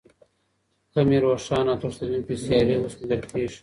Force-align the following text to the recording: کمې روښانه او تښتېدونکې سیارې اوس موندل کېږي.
کمې 0.93 1.17
روښانه 1.23 1.69
او 1.73 1.79
تښتېدونکې 1.81 2.35
سیارې 2.43 2.75
اوس 2.79 2.93
موندل 2.99 3.21
کېږي. 3.29 3.57